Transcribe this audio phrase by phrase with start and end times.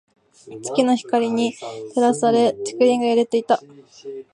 [0.63, 1.53] 月の光に
[1.93, 3.59] 照らされ、竹林が揺れていた。